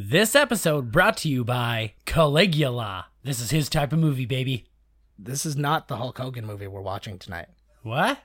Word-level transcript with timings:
This 0.00 0.36
episode 0.36 0.92
brought 0.92 1.16
to 1.18 1.28
you 1.28 1.42
by 1.42 1.94
Caligula. 2.04 3.06
This 3.24 3.40
is 3.40 3.50
his 3.50 3.68
type 3.68 3.92
of 3.92 3.98
movie, 3.98 4.26
baby. 4.26 4.64
This 5.18 5.44
is 5.44 5.56
not 5.56 5.88
the 5.88 5.96
Hulk 5.96 6.18
Hogan 6.18 6.46
movie 6.46 6.68
we're 6.68 6.80
watching 6.80 7.18
tonight. 7.18 7.48
What? 7.82 8.20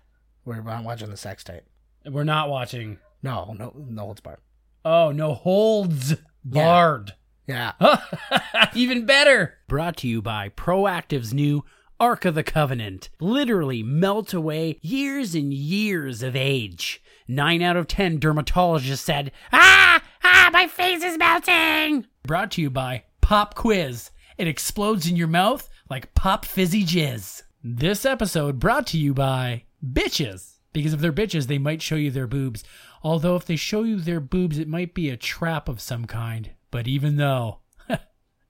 We're 0.46 0.62
not 0.62 0.83
watching 0.83 1.09
the 1.09 1.17
sex 1.17 1.44
tape. 1.44 1.63
We're 2.05 2.25
not 2.25 2.47
watching. 2.47 2.99
No, 3.23 3.55
no, 3.57 3.73
no 3.75 4.04
holds 4.04 4.21
barred. 4.21 4.38
Oh, 4.86 5.12
no 5.12 5.33
holds 5.33 6.13
barred. 6.46 7.15
Yeah. 7.47 7.71
Even 8.76 9.08
better. 9.08 9.55
Brought 9.68 9.98
to 9.98 10.08
you 10.08 10.21
by 10.21 10.50
Proactiv's 10.50 11.34
new 11.34 11.66
Ark 12.00 12.24
of 12.24 12.36
the 12.36 12.44
Covenant. 12.44 13.10
Literally 13.20 13.82
melt 13.82 14.32
away 14.32 14.78
years 14.84 15.34
and 15.34 15.52
years 15.52 16.21
of 16.21 16.36
age. 16.36 17.02
Nine 17.28 17.64
out 17.64 17.78
of 17.78 17.88
ten 17.88 18.20
dermatologists 18.20 19.00
said, 19.00 19.32
ah, 19.52 20.04
my 20.54 20.67
face 20.67 21.04
is 21.04 21.17
melting. 21.17 22.05
Brought 22.27 22.51
to 22.51 22.61
you 22.61 22.70
by 22.70 23.03
Pop 23.21 23.55
Quiz. 23.55 24.11
It 24.38 24.48
explodes 24.48 25.09
in 25.09 25.16
your 25.16 25.27
mouth 25.27 25.67
like 25.89 26.13
pop 26.13 26.45
fizzy 26.45 26.85
jizz. 26.85 27.41
This 27.63 28.05
episode 28.05 28.59
brought 28.59 28.85
to 28.88 28.99
you 28.99 29.16
by 29.16 29.63
Bitches. 29.84 30.58
Because 30.71 30.94
if 30.94 30.99
they're 30.99 31.11
bitches, 31.11 31.47
they 31.47 31.58
might 31.58 31.81
show 31.81 31.95
you 31.95 32.11
their 32.11 32.27
boobs. 32.27 32.63
Although 33.02 33.35
if 33.35 33.45
they 33.45 33.55
show 33.55 33.81
you 33.81 33.99
their 33.99 34.20
boobs, 34.20 34.59
it 34.59 34.67
might 34.67 34.94
be 34.94 35.09
a 35.09 35.17
trap 35.17 35.67
of 35.67 35.81
some 35.81 36.05
kind. 36.05 36.52
But 36.70 36.88
even 36.88 37.17
though, 37.17 37.59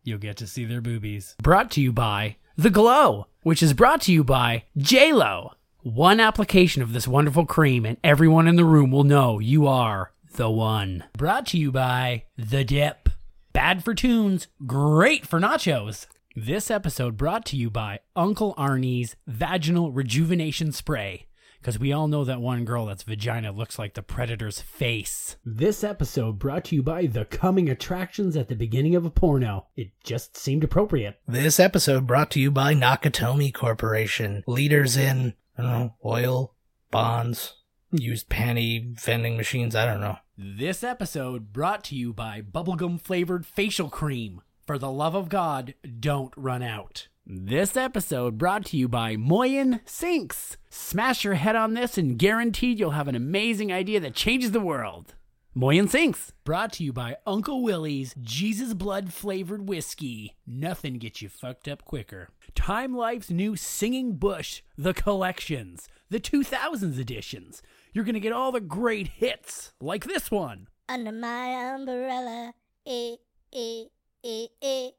you'll 0.03 0.20
get 0.20 0.35
to 0.38 0.47
see 0.47 0.66
their 0.66 0.81
boobies. 0.81 1.35
Brought 1.41 1.72
to 1.72 1.81
you 1.81 1.94
by 1.94 2.35
The 2.58 2.70
Glow, 2.70 3.27
which 3.44 3.63
is 3.63 3.73
brought 3.73 4.02
to 4.02 4.11
you 4.11 4.25
by 4.25 4.66
JLo. 4.77 5.53
One 5.80 6.20
application 6.20 6.81
of 6.81 6.91
this 6.91 7.08
wonderful 7.08 7.45
cream, 7.45 7.85
and 7.85 7.97
everyone 8.03 8.47
in 8.49 8.58
the 8.58 8.66
room 8.66 8.91
will 8.91 9.05
know 9.05 9.39
you 9.39 9.67
are 9.67 10.11
the 10.34 10.50
one. 10.50 11.04
Brought 11.18 11.46
to 11.48 11.58
you 11.58 11.72
by 11.72 12.23
The 12.38 12.64
Dip. 12.64 13.10
Bad 13.54 13.84
for 13.84 13.94
tunes, 13.94 14.48
great 14.66 15.28
for 15.28 15.40
nachos. 15.40 16.08
This 16.36 16.72
episode 16.72 17.17
brought 17.17 17.45
to 17.48 17.56
you 17.56 17.70
by 17.70 18.00
Uncle 18.16 18.56
Arnie's 18.56 19.16
Vaginal 19.28 19.92
Rejuvenation 19.92 20.72
Spray. 20.72 21.28
Because 21.62 21.78
we 21.80 21.94
all 21.94 22.08
know 22.08 22.25
that 22.25 22.42
one 22.42 22.66
girl 22.66 22.88
that's 22.88 23.03
vagina 23.03 23.52
looks 23.52 23.78
like 23.78 23.94
the 23.94 24.02
predator's 24.02 24.59
face. 24.59 25.38
This 25.45 25.84
episode 25.84 26.40
brought 26.40 26.66
to 26.66 26.75
you 26.75 26.84
by 26.84 27.06
the 27.06 27.25
coming 27.25 27.70
attractions 27.70 28.36
at 28.36 28.50
the 28.50 28.56
beginning 28.56 28.95
of 28.95 29.06
a 29.06 29.12
porno. 29.12 29.68
It 29.75 29.92
just 30.03 30.36
seemed 30.36 30.64
appropriate. 30.64 31.20
This 31.28 31.59
episode 31.59 32.08
brought 32.08 32.31
to 32.31 32.40
you 32.40 32.50
by 32.50 32.73
Nakatomi 32.73 33.53
Corporation, 33.53 34.44
leaders 34.47 34.97
in, 34.97 35.36
I 35.58 35.62
don't 35.62 35.72
know, 35.72 35.95
oil, 36.03 36.56
bonds, 36.92 37.53
used 37.92 38.30
panty 38.30 39.00
vending 39.00 39.38
machines, 39.38 39.75
I 39.75 39.86
don't 39.86 40.02
know. 40.02 40.18
This 40.36 40.84
episode 40.84 41.53
brought 41.53 41.84
to 41.86 41.95
you 41.95 42.12
by 42.12 42.42
bubblegum 42.42 43.00
flavored 43.00 43.45
facial 43.45 43.88
cream. 43.88 44.42
For 44.66 44.80
the 44.80 44.92
love 44.92 45.14
of 45.14 45.30
God, 45.30 45.75
don't 46.00 46.34
run 46.36 46.64
out. 46.64 47.08
This 47.23 47.78
episode 47.78 48.40
brought 48.40 48.66
to 48.66 48.78
you 48.78 48.88
by 48.88 49.16
Moyen 49.16 49.81
Sinks. 49.86 50.58
Smash 50.72 51.23
your 51.23 51.36
head 51.36 51.56
on 51.56 51.75
this 51.75 52.00
and 52.00 52.17
guaranteed 52.17 52.80
you'll 52.80 52.92
have 52.92 53.08
an 53.08 53.14
amazing 53.14 53.72
idea 53.72 54.00
that 54.00 54.16
changes 54.16 54.53
the 54.53 54.59
world. 54.59 55.14
Moyen 55.56 55.88
Sinks. 55.88 56.34
Brought 56.44 56.73
to 56.73 56.84
you 56.84 56.92
by 56.92 57.18
Uncle 57.28 57.62
Willie's 57.62 58.16
Jesus 58.20 58.73
Blood 58.73 59.14
flavored 59.14 59.70
whiskey. 59.70 60.36
Nothing 60.48 60.96
gets 60.96 61.22
you 61.22 61.30
fucked 61.30 61.68
up 61.68 61.86
quicker. 61.86 62.30
Time 62.56 62.98
Life's 62.98 63.30
new 63.30 63.56
Singing 63.56 64.16
Bush, 64.16 64.64
The 64.80 64.96
Collections, 64.96 65.88
the 66.09 66.20
2000s 66.20 66.98
editions. 66.98 67.62
You're 67.94 68.04
going 68.04 68.16
to 68.16 68.20
get 68.20 68.34
all 68.34 68.52
the 68.52 68.62
great 68.62 69.08
hits, 69.09 69.74
like 69.80 70.06
this 70.06 70.31
one. 70.31 70.70
Under 70.90 71.12
my 71.12 71.76
umbrella, 71.76 72.56
eh, 72.88 73.18
eh, 73.54 73.84
eh, 74.26 74.48
eh. 74.59 74.90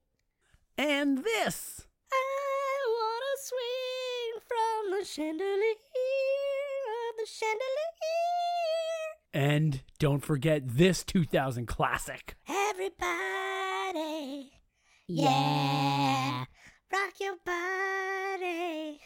And 0.79 1.25
this. 1.25 1.89
I 2.13 2.79
wanna 2.87 3.35
swing 3.43 4.41
from 4.47 4.99
the 4.99 5.05
chandelier 5.05 5.75
of 7.11 7.17
the 7.19 7.27
chandelier. 7.27 7.83
And 9.34 9.83
don't 9.98 10.24
forget 10.24 10.62
this 10.64 11.02
2000 11.02 11.67
classic. 11.67 12.36
Everybody, 12.48 12.92
yeah, 15.08 16.45
rock 16.92 17.12
your 17.20 17.34
body, 17.45 19.00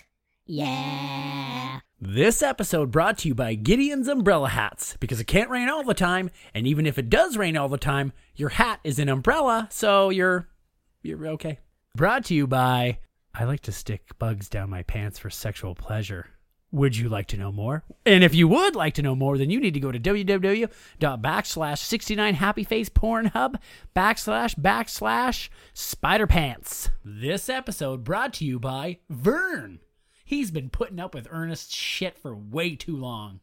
yeah. 0.44 1.80
This 1.98 2.42
episode 2.42 2.90
brought 2.90 3.16
to 3.18 3.28
you 3.28 3.34
by 3.34 3.54
Gideon's 3.54 4.06
Umbrella 4.06 4.50
Hats 4.50 4.98
because 5.00 5.18
it 5.18 5.26
can't 5.26 5.48
rain 5.48 5.70
all 5.70 5.82
the 5.82 5.94
time, 5.94 6.28
and 6.52 6.66
even 6.66 6.84
if 6.84 6.98
it 6.98 7.08
does 7.08 7.38
rain 7.38 7.56
all 7.56 7.70
the 7.70 7.78
time, 7.78 8.12
your 8.36 8.50
hat 8.50 8.80
is 8.84 8.98
an 8.98 9.08
umbrella, 9.08 9.68
so 9.70 10.10
you're 10.10 10.46
you're 11.02 11.26
okay. 11.28 11.58
Brought 11.96 12.26
to 12.26 12.34
you 12.34 12.46
by 12.46 12.98
I 13.34 13.44
like 13.44 13.60
to 13.60 13.72
stick 13.72 14.18
bugs 14.18 14.50
down 14.50 14.68
my 14.68 14.82
pants 14.82 15.18
for 15.18 15.30
sexual 15.30 15.74
pleasure. 15.74 16.26
Would 16.70 16.96
you 16.96 17.08
like 17.08 17.26
to 17.28 17.38
know 17.38 17.50
more? 17.50 17.84
And 18.04 18.22
if 18.22 18.34
you 18.34 18.46
would 18.46 18.76
like 18.76 18.92
to 18.94 19.02
know 19.02 19.14
more, 19.14 19.38
then 19.38 19.48
you 19.48 19.58
need 19.58 19.72
to 19.74 19.80
go 19.80 19.90
to 19.90 19.98
www.backslash 19.98 21.78
69 21.78 22.34
happy 22.34 22.64
face 22.64 22.90
pornhub 22.90 23.54
backslash 23.96 24.54
backslash 24.54 25.48
spider 25.72 26.26
pants. 26.26 26.90
This 27.02 27.48
episode 27.48 28.04
brought 28.04 28.34
to 28.34 28.44
you 28.44 28.58
by 28.58 28.98
Vern. 29.08 29.80
He's 30.26 30.50
been 30.50 30.68
putting 30.68 31.00
up 31.00 31.14
with 31.14 31.26
Ernest's 31.30 31.74
shit 31.74 32.18
for 32.18 32.36
way 32.36 32.76
too 32.76 32.96
long. 32.96 33.40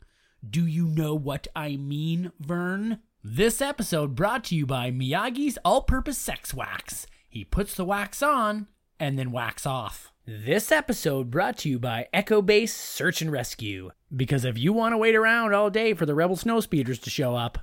Do 0.48 0.68
you 0.68 0.86
know 0.86 1.16
what 1.16 1.48
I 1.56 1.78
mean, 1.78 2.32
Vern? 2.40 3.00
This 3.24 3.60
episode 3.60 4.14
brought 4.14 4.44
to 4.46 4.56
you 4.56 4.68
by 4.68 4.92
Miyagi's 4.92 5.58
all 5.66 5.82
purpose 5.82 6.20
sex 6.20 6.54
wax. 6.54 7.08
He 7.28 7.44
puts 7.44 7.74
the 7.74 7.86
wax 7.86 8.22
on 8.22 8.68
and 9.00 9.18
then 9.18 9.32
wax 9.32 9.66
off. 9.66 10.12
This 10.26 10.72
episode 10.72 11.30
brought 11.30 11.58
to 11.60 11.70
you 11.70 11.78
by 11.78 12.08
Echo 12.12 12.42
Base 12.42 12.74
Search 12.76 13.22
and 13.22 13.32
Rescue. 13.32 13.92
Because 14.16 14.44
if 14.44 14.58
you 14.58 14.74
want 14.74 14.94
to 14.94 14.98
wait 14.98 15.16
around 15.16 15.54
all 15.54 15.70
day 15.70 15.94
for 15.94 16.06
the 16.06 16.16
Rebel 16.16 16.36
Snowspeeders 16.36 17.00
to 17.02 17.10
show 17.10 17.36
up, 17.36 17.60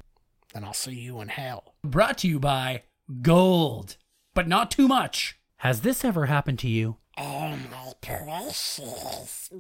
Then 0.55 0.65
I'll 0.65 0.73
see 0.73 0.93
you 0.95 1.21
in 1.21 1.29
hell. 1.29 1.75
brought 1.83 2.19
to 2.19 2.29
you 2.29 2.39
by 2.39 2.85
Gold. 3.21 3.97
But 4.35 4.47
not 4.49 4.71
too 4.71 4.87
much. 4.87 5.39
Has 5.59 5.81
this 5.81 6.05
ever 6.05 6.27
happened 6.27 6.59
to 6.61 6.69
you? 6.69 6.97
Oh 7.19 7.57
my 7.71 7.93
precious. 8.01 9.51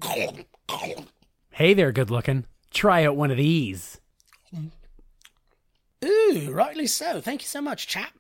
Hey 1.51 1.75
there, 1.75 1.93
good 1.93 2.11
looking. 2.11 2.47
Try 2.71 3.05
out 3.05 3.17
one 3.17 3.31
of 3.31 3.37
these. 3.37 4.01
Ooh, 6.05 6.51
rightly 6.51 6.87
so. 6.87 7.21
Thank 7.21 7.43
you 7.43 7.47
so 7.49 7.61
much, 7.61 7.87
chap. 7.87 8.13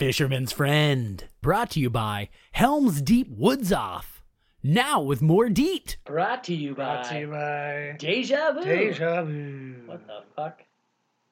Fisherman's 0.00 0.50
Friend. 0.50 1.22
Brought 1.42 1.72
to 1.72 1.78
you 1.78 1.90
by 1.90 2.30
Helm's 2.52 3.02
Deep 3.02 3.28
Woods 3.28 3.70
Off. 3.70 4.22
Now 4.62 5.02
with 5.02 5.20
more 5.20 5.50
DEET. 5.50 5.98
Brought 6.06 6.42
to 6.44 6.54
you 6.54 6.74
Brought 6.74 7.04
to 7.10 7.18
you 7.18 7.26
by 7.26 7.96
Deja 7.98 8.52
Vu. 8.54 8.64
Deja 8.64 9.22
Vu. 9.24 9.82
What 9.84 10.06
the 10.06 10.20
fuck? 10.34 10.62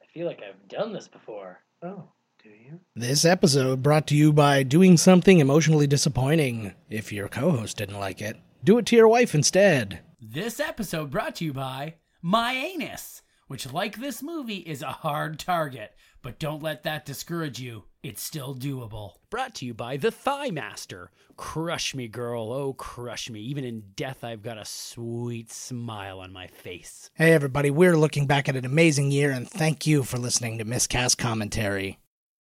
I 0.03 0.07
feel 0.13 0.27
like 0.27 0.43
I've 0.47 0.69
done 0.69 0.93
this 0.93 1.09
before. 1.09 1.61
Oh, 1.83 2.11
do 2.43 2.51
you? 2.51 2.81
This 2.95 3.25
episode 3.25 3.83
brought 3.83 4.07
to 4.09 4.15
you 4.15 4.35
by 4.35 4.65
doing 4.65 4.99
something 4.99 5.39
emotionally 5.39 5.87
disappointing. 5.87 6.75
If 6.91 7.11
your 7.11 7.29
co 7.29 7.53
host 7.53 7.79
didn't 7.79 7.99
like 7.99 8.21
it, 8.21 8.37
do 8.63 8.77
it 8.77 8.85
to 8.85 8.97
your 8.97 9.09
wife 9.09 9.35
instead. 9.35 10.01
This 10.21 10.61
episode 10.61 11.11
brought 11.11 11.37
to 11.37 11.47
you 11.47 11.55
by 11.55 11.95
My 12.21 12.53
Anus, 12.53 13.23
which, 13.47 13.73
like 13.73 13.97
this 13.97 14.23
movie, 14.23 14.57
is 14.57 14.83
a 14.83 14.89
hard 14.89 15.39
target. 15.39 15.95
But 16.21 16.39
don't 16.39 16.63
let 16.63 16.83
that 16.83 17.07
discourage 17.07 17.59
you. 17.61 17.85
It's 18.01 18.23
still 18.23 18.55
doable. 18.55 19.15
Brought 19.29 19.57
to 19.57 19.67
you 19.67 19.75
by 19.75 19.97
The 19.97 20.13
Thigh 20.13 20.53
Master. 20.53 21.11
Crush 21.37 21.97
me, 21.97 22.07
girl. 22.07 22.53
Oh, 22.53 22.73
crush 22.73 23.29
me. 23.29 23.41
Even 23.41 23.65
in 23.65 23.83
death, 23.97 24.23
I've 24.23 24.41
got 24.41 24.57
a 24.57 24.65
sweet 24.65 25.51
smile 25.51 26.21
on 26.21 26.33
my 26.33 26.47
face. 26.47 27.11
Hey, 27.15 27.33
everybody, 27.33 27.73
we're 27.73 27.97
looking 27.97 28.29
back 28.29 28.49
at 28.49 28.55
an 28.55 28.65
amazing 28.65 29.11
year, 29.11 29.33
and 29.33 29.51
thank 29.51 29.85
you 29.85 30.05
for 30.05 30.17
listening 30.17 30.59
to 30.59 30.65
Miscast 30.65 31.19
Commentary. 31.19 31.99